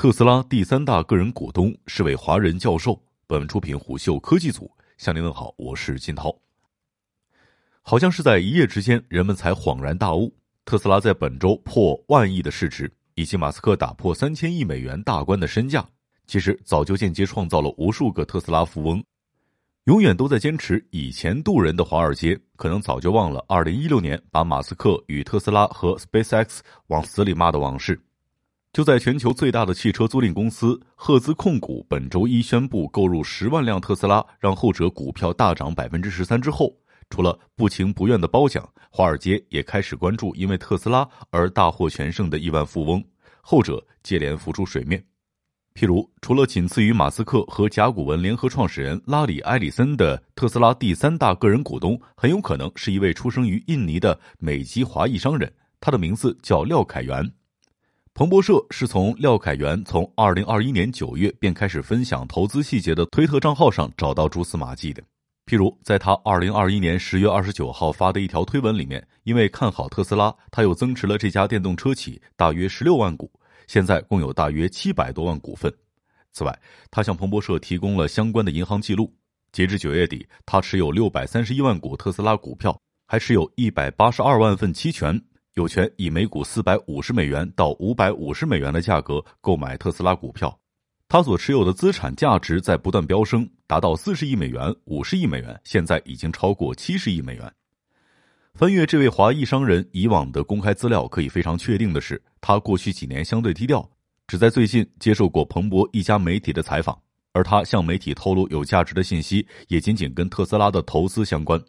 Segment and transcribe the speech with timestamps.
[0.00, 2.98] 特斯拉第三大个人股东是位华人教授。
[3.26, 6.34] 本文出品虎嗅科技组，向您问好，我是金涛。
[7.82, 10.34] 好像是在一夜之间，人们才恍然大悟，
[10.64, 15.86] 特斯拉在本周破万亿的市值，以及马斯克打破三千亿美元大关的身价，
[16.26, 19.04] 其实早就间接创造了无数个特斯拉富翁。
[19.84, 28.00] 永远都在坚持以钱渡人的华尔街，可能早就忘了二零一六年把马斯克与特斯拉和 SpaceX 往死里骂的往事。
[28.72, 36.72] 就在全球最大的汽车租赁公司赫兹控股本周一宣布购入十万辆特斯拉，让后者股票大涨百分之十三之后，
[37.08, 43.02] 除了不情不愿的褒奖，华尔街也开始关注因为特斯拉而大获全胜的亿万富翁，
[43.40, 45.04] 后者接连浮出水面。
[45.74, 57.28] 譬如，除了仅次于马斯克和甲骨文联合创始人拉里·埃里森的特斯拉第三大个人股东，很有可能是一位出生于印尼的美籍华裔商人，他的名字叫廖凯元。
[58.12, 65.02] 彭博社是从廖凯元从二零二一年九月便开始分享投资细节的推特账号上找到蛛丝马迹的。
[65.46, 73.30] 譬如，在他二零二一年十月二十九号发的一条推文里面，因为看好特斯拉，他又增持了这家电动车企大约十六万股，
[73.66, 75.72] 现在共有大约七百多万股份。
[76.32, 76.56] 此外，
[76.90, 79.12] 他向彭博社提供了相关的银行记录，
[79.50, 85.20] 截至九月底，他持有六百三十一万股特斯拉股票，还持有一百八十二万份期权。
[85.54, 90.56] 有权以每股四百五十美元到五百五十美元的价格购买特斯拉股票，
[91.08, 97.52] 他所持有的资产价值在不断飙升，达到四十亿美元、五十亿美元，现在已经超过七十亿美元。
[98.54, 103.88] 翻阅这位华裔商人以往的公开资料，可以非常确定的是，他过去几年相对低调，
[104.28, 106.96] 只在最近接受过彭博一家媒体的采访，
[107.32, 111.60] 而他向媒体透露有价值的信息，也仅仅跟特斯拉的投资相关。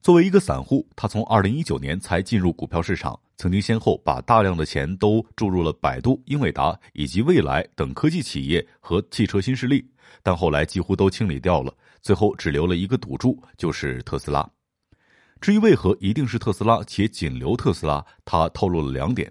[0.00, 9.84] 作为一个散户，他从二零一九年才进入股票市场，曾经先后把大量的钱都注入了百度、英伟达以及蔚来等科技企业和汽车新势力，
[10.22, 14.48] 但后来几乎都清理掉了，最后只留了一个赌注，就是特斯拉。
[15.40, 19.30] 至于为何一定是特斯拉且仅留特斯拉，他透露了两点：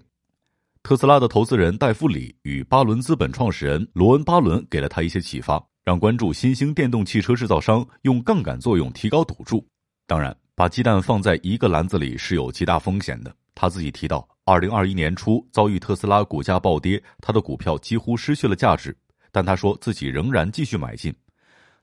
[0.82, 9.66] 特斯拉的投资人戴夫里与巴伦资本创始人罗恩·巴伦给了他一些启发，让关注新兴电动汽车制造商用杠杆作用提高赌注。
[10.06, 10.36] 当然。
[10.58, 13.32] 把鸡蛋放在一个篮子里是有极大风险的。
[13.54, 18.92] 他自己提到，二零二一年初遭遇特斯拉股价暴跌，他的股票几乎失去了价值，
[19.30, 21.14] 但他说自己仍然继续买进。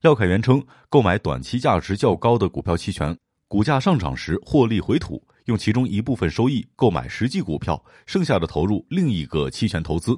[0.01, 10.13] 廖凯元称，购买短期价值较高的股票期权，股价上涨时获利回吐，用其中一部分收益购买实际股票，剩下的投入另一个期权投资。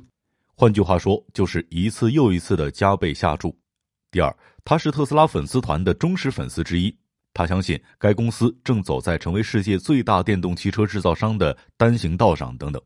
[0.56, 3.56] 换句话说，就是一次又一次的加倍下注。
[4.10, 4.36] 第二，
[4.66, 6.92] 他是特斯拉粉丝团的忠实粉丝之一。
[7.38, 12.58] 他相信该公司正走在成为世界最大电动汽车制造商的单行道上。
[12.58, 12.82] 等等，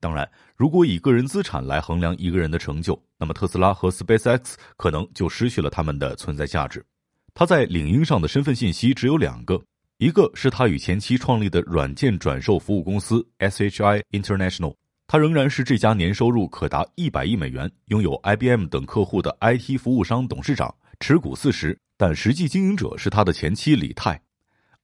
[0.00, 6.84] 当然，如果以个人资产来衡量一个人的成就，那么特斯拉和 SpaceX 可能就失去了他们的存在价值。
[7.32, 9.62] 他在领英上的身份信息只有两个，
[9.98, 14.74] 一个是他与前妻创立的软件转售服务公司 SHI International，
[15.06, 21.78] 他仍然是这家年收入可达一百亿美元、拥有 IBM 等客户的 IT 服务商董事长，持股四十。
[21.96, 24.20] 但实际经营者是他的前妻李泰。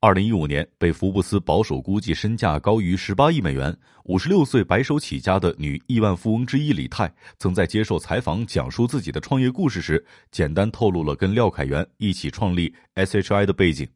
[0.01, 13.87] 二零一五年，被福布斯保守估计身价高于十八亿美元、五十六岁白手起家的女亿万富翁之一李泰，曾在接受采访讲述自己的创业故事时，简单透露了跟廖凯元一起创立 SHI 的背景。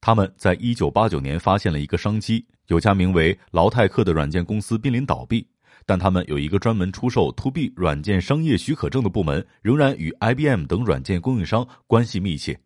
[0.00, 5.44] 他们在一九八九年发现了一个商机，有家名为劳泰克的软件公司濒临倒闭。
[5.84, 12.58] 但他们有一个专门出售 To B 软件商业许可证的部门，仍然与 IBM 等软件供应商关系密切。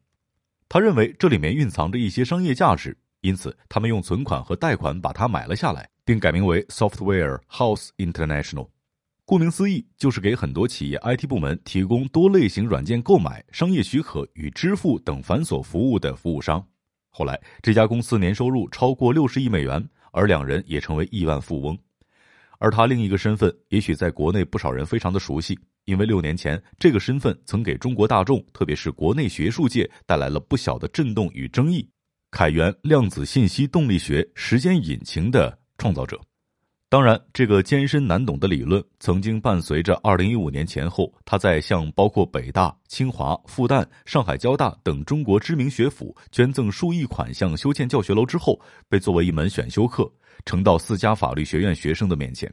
[0.73, 8.69] 他认为这里面蕴藏着一些商业价值，因此他们用存款和贷款把它买了下来，并改名为 Software House International。
[9.25, 16.65] 顾名思义，就是给很多企业 IT 部门提供多类型软件购买、商业许可与支付等繁琐服务的服务商。
[17.09, 21.77] 后来，这家公司年收入超过六十亿美元，而两人也成为亿万富翁。
[22.59, 31.89] 而他另一个身份，也许在国内不少人非常的熟悉，因为六年前这个身份曾给中国大众，特别是国内学术界带来了不小的震动与争议。
[32.31, 36.21] 凯源量子信息动力学时间引擎的创造者，
[36.89, 50.09] 当然，这个艰深难懂的理论曾经伴随着二零一五年前后，他在向包括北大、清华、复旦、上海交大等中国知名学府捐赠数亿款项修建教学楼之后，被作为一门选修课。
[50.47, 52.51] 呈到四家法律学院学生的面前，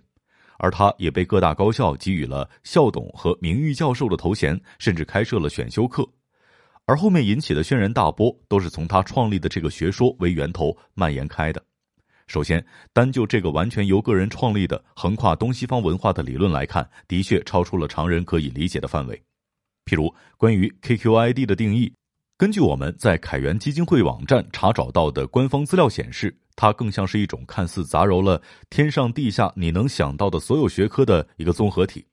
[0.59, 6.07] 而他也被各大高校给予了校董和名誉教授的头衔，甚至开设了选修课。
[6.85, 11.61] 而后面引起的轩然大波，都是从他创立的这个学说为源头蔓延开的。
[12.27, 19.21] 首先，单就这个完全由个人创立的、横跨东西方文化的理论来看，的确超出了常人可以理解的范围。
[19.85, 21.93] 譬如，关于 KQID 的定义，
[22.37, 32.03] 根据我们在凯源基金会网站查找到的官方资料显示，它更像是一种看似杂糅了天上地下你能想到的所有学科的一个综合体，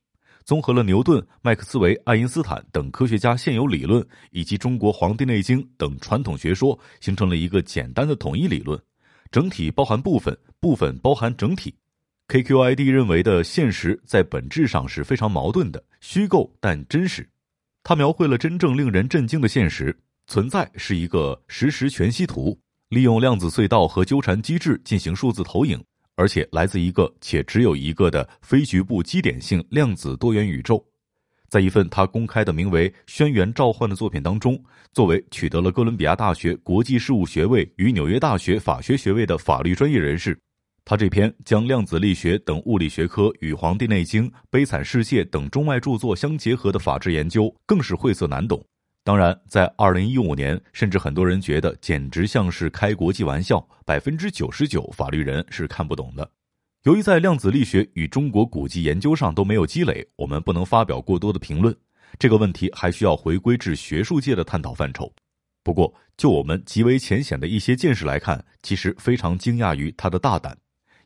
[0.44, 8.78] 综合了牛顿、麦克斯韦、爱因斯坦等科学家现有理论，以及中国《黄帝内经》等传统学说，形成了一个简单的统一理论。
[9.30, 11.74] 整体包含部分，部分包含整体。
[12.28, 17.26] KQID 认为的现实在本质上是非常矛盾的，虚构但真实。
[17.82, 19.94] 它描绘了真正令人震惊的现实
[20.26, 22.58] 存在是一个实时全息图，
[22.94, 25.82] 利用量子隧道和纠缠机制进行数字投影，
[26.14, 30.82] 而且来自一个且只有一个的非局部基点性量子多元宇宙。
[31.48, 34.56] 在一份他公开的名为《轩辕召唤》的作品当中，
[34.92, 40.38] 作为取得了哥伦比亚大学国际事务学位与纽约大学法学学位的法律专业人士，
[40.84, 48.64] 他这篇将量子力学等物理学科与《黄帝内经》《悲惨世界》等中外著作相结合的法治研究，更是晦涩难懂。
[49.04, 56.30] 当然，在二零一五年，甚至很多人觉得简直像是开国际玩笑，百分之九十九法律人是看不懂的。
[56.84, 61.76] 由于在量子力学与中国古籍研究上都没有积累，我们不能发表过多的评论。
[62.18, 65.12] 这个问题还需要回归至学术界的探讨范畴。
[65.62, 70.56] 不过，就我们极为浅显的一些见识来看，其实非常惊讶于他的大胆，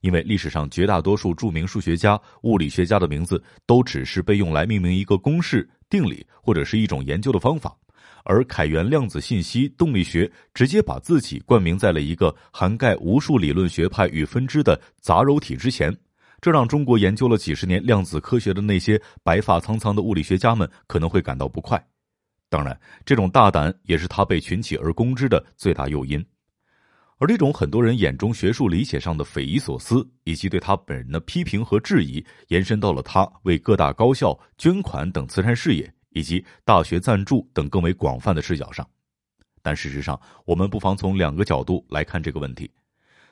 [0.03, 7.77] 因为历史上绝大多数著名数学家、物理学家的名字都只是被用来命名一个公式、定理或者是一种研究的方法。
[8.25, 15.97] 而凯源量子信息动力学直接把自己冠名在了一个涵盖无数理论学派与分支的杂糅体之前，
[16.41, 21.82] 这让中国研究了几十年量子科学的那些白发苍苍的物理学家们可能会感到不快。
[22.49, 26.25] 当然，这种大胆也是他被群起而攻之的最大诱因。
[27.19, 35.93] 而这种很多人眼中学术理解上的匪夷所思，以及对他本人的批评和质疑，延伸到了他为各大高校捐款等慈善事业。
[36.19, 38.85] 以及大学赞助等更为广泛的视角上，
[39.62, 42.69] 但事实上，我们不妨从两个角度来看这个问题：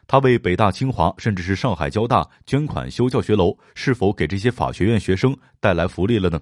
[0.06, 6.40] 他为北大、清华，甚至是上海交大捐款修教学楼，是否给这些法学院学生带来福利了呢？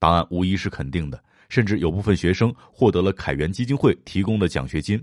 [0.00, 5.00] 答案无疑是肯定的，甚至有部分学生获得了凯源基金会提供的奖学金。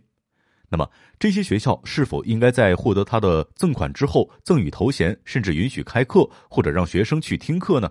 [0.67, 7.89] 那么，这些学校是否应该在获得他的赠款之后赠予头衔，甚至允许开课或者让学生去听课呢？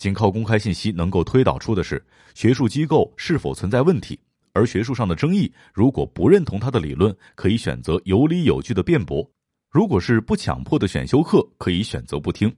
[0.00, 2.02] 仅靠公开信息能够推导出的是
[2.34, 4.18] 学术机构是否存在问题，
[4.54, 9.22] 而学术上的争议，如果不认同他的理论，可以选择有理有据的辩驳；
[9.70, 12.50] 如果是不强迫的选修课，可以选择不听。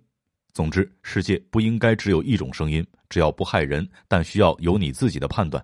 [0.52, 5.60] 总之，世界不应该只有一种声音，只要不害人，但需要有你自己的判断。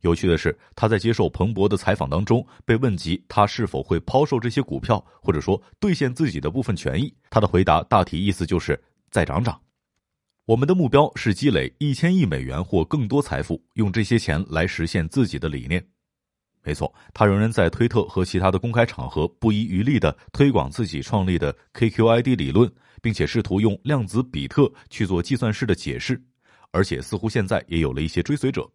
[0.00, 8.76] 有趣的是，他在接受彭博的采访当中被问及他是否会抛售这些股票，或者说兑现自己的部分权益，他的回答大体意思就是
[9.12, 9.56] 再涨涨。
[10.50, 15.80] 我们的目标是积累一千亿美元或更多财富，用这些钱来实现自己的理念。
[16.64, 22.68] 没错，他仍然在推特和其他的公开场合不遗余力的推广自己创立的 KQID 理论，
[23.00, 26.20] 并且试图用量子比特去做计算式的解释，
[26.72, 28.68] 而且似乎现在也有了一些追随者。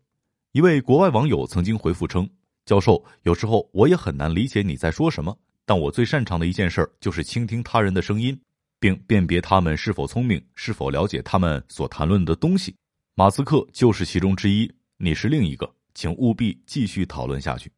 [0.54, 2.25] 一位国外网友曾经回复称
[2.66, 8.39] ：“教授，有时候我也很难理解你在说什么，但我最擅长的一件事就是倾听他人的声音。”
[8.85, 12.75] 并辨别他们是否聪明，是否了解他们所谈论的东西。
[13.15, 17.71] 马斯克就是其中之一，你是另一个，请务必继续讨论下去。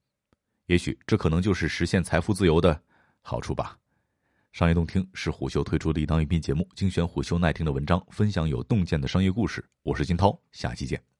[0.65, 2.77] 也许这可能就是实现财富自由的
[3.21, 3.77] 好处吧。
[4.51, 9.63] 商业洞听是虎嗅推出的一档音频节目，精选虎嗅耐听的文章，分享有洞见的商业故事。
[9.83, 11.16] 我是金涛，下期见。